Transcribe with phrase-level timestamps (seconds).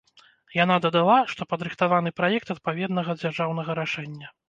[0.63, 4.39] Яна дадала, што падрыхтаваны праект адпаведнага дзяржаўнага рашэння.